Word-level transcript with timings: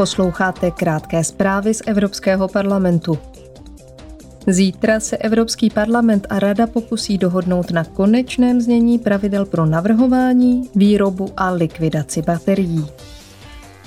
Posloucháte 0.00 0.70
krátké 0.70 1.24
zprávy 1.24 1.74
z 1.74 1.82
Evropského 1.86 2.48
parlamentu. 2.48 3.18
Zítra 4.46 5.00
se 5.00 5.16
Evropský 5.16 5.70
parlament 5.70 6.26
a 6.30 6.38
Rada 6.38 6.66
pokusí 6.66 7.18
dohodnout 7.18 7.70
na 7.70 7.84
konečném 7.84 8.60
znění 8.60 8.98
pravidel 8.98 9.44
pro 9.46 9.66
navrhování, 9.66 10.70
výrobu 10.74 11.28
a 11.36 11.50
likvidaci 11.50 12.22
baterií. 12.22 12.86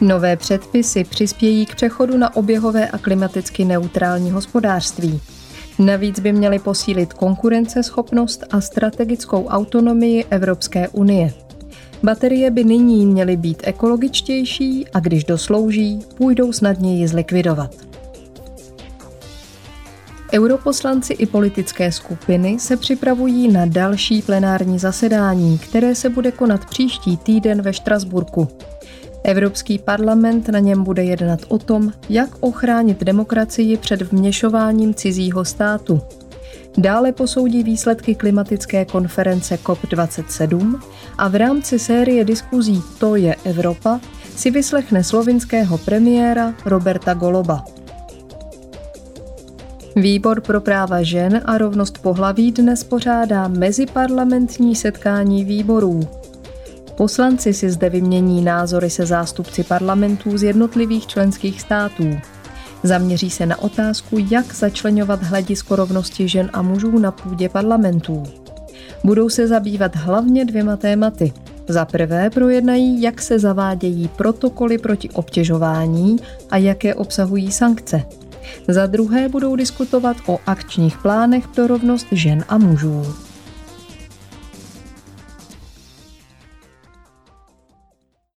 Nové 0.02 0.36
předpisy 0.36 1.04
přispějí 1.04 1.66
k 1.66 1.76
přechodu 1.76 2.18
na 2.18 2.36
oběhové 2.36 2.90
a 2.90 2.98
klimaticky 2.98 3.66
neutrální 3.66 4.32
hospodářství. 4.32 5.22
Navíc 5.80 6.20
by 6.20 6.34
měly 6.34 6.60
posílit 6.60 7.14
konkurenceschopnost 7.14 8.44
a 8.52 8.62
strategickou 8.62 9.46
autonomii 9.46 10.26
Evropské 10.30 10.88
unie. 10.88 11.34
Baterie 12.06 12.52
by 12.52 12.64
nyní 12.64 13.06
měly 13.06 13.38
být 13.38 13.62
ekologičtější 13.64 14.88
a 14.94 15.00
když 15.00 15.24
doslouží, 15.24 16.00
půjdou 16.18 16.54
snadněji 16.54 17.08
zlikvidovat. 17.08 17.76
Europoslanci 20.34 21.14
i 21.14 21.26
politické 21.26 21.92
skupiny 21.92 22.60
se 22.60 22.78
připravují 22.78 23.52
na 23.52 23.66
další 23.66 24.22
plenární 24.22 24.80
zasedání, 24.80 25.58
které 25.58 25.96
se 25.96 26.10
bude 26.10 26.32
konat 26.32 26.66
příští 26.66 27.18
týden 27.18 27.62
ve 27.62 27.74
Štrasburku. 27.74 28.48
Evropský 29.24 29.80
parlament 29.80 30.50
na 30.50 30.60
něm 30.60 30.84
bude 30.84 31.04
jednat 31.04 31.40
o 31.48 31.58
tom, 31.58 31.92
jak 32.10 32.30
ochránit 32.40 33.04
demokracii 33.04 33.78
před 33.78 34.02
vměšováním 34.02 34.94
cizího 34.94 35.46
státu. 35.46 36.02
Dále 36.78 37.12
posoudí 37.12 37.64
výsledky 37.64 38.16
klimatické 38.16 38.86
konference 38.86 39.56
COP27 39.56 40.80
a 41.18 41.28
v 41.28 41.36
rámci 41.36 41.80
série 41.80 42.26
diskuzí 42.26 42.82
To 43.00 43.16
je 43.16 43.36
Evropa 43.44 44.00
si 44.36 44.52
vyslechne 44.52 45.04
slovinského 45.04 45.78
premiéra 45.78 46.54
Roberta 46.66 47.14
Goloba. 47.14 47.66
Výbor 49.96 50.42
pro 50.42 50.62
práva 50.62 51.04
žen 51.04 51.42
a 51.46 51.58
rovnost 51.58 51.98
pohlaví 52.02 52.52
dnes 52.52 52.84
pořádá 52.84 53.48
meziparlamentní 53.48 54.76
setkání 54.76 55.46
výborů. 55.46 56.02
Poslanci 56.98 57.54
si 57.54 57.70
zde 57.70 57.90
vymění 57.90 58.42
názory 58.42 58.90
se 58.90 59.06
zástupci 59.06 59.64
parlamentů 59.64 60.38
z 60.38 60.44
jednotlivých 60.44 61.08
členských 61.08 61.62
států. 61.62 62.18
Zaměří 62.84 63.30
se 63.30 63.46
na 63.46 63.62
otázku, 63.62 64.18
jak 64.32 64.54
začlenovat 64.54 65.24
hledisko 65.24 65.76
rovnosti 65.76 66.28
žen 66.28 66.50
a 66.54 66.62
mužů 66.62 67.00
na 67.00 67.12
půdě 67.12 67.50
parlamentů. 67.50 68.24
Budou 69.04 69.30
se 69.30 69.48
zabývat 69.48 69.96
hlavně 69.96 70.46
dvěma 70.46 70.78
tématy. 70.78 71.34
Za 71.68 71.86
prvé 71.86 72.30
projednají, 72.30 73.02
jak 73.02 73.22
se 73.22 73.40
zavádějí 73.40 74.08
protokoly 74.08 74.78
proti 74.78 75.10
obtěžování 75.10 76.18
a 76.52 76.58
jaké 76.58 76.96
obsahují 76.96 77.52
sankce. 77.52 78.04
Za 78.68 78.86
druhé 78.86 79.30
budou 79.30 79.56
diskutovat 79.56 80.18
o 80.28 80.40
akčních 80.46 80.98
plánech 80.98 81.48
pro 81.48 81.68
rovnost 81.68 82.08
žen 82.12 82.44
a 82.50 82.58
mužů. 82.58 83.06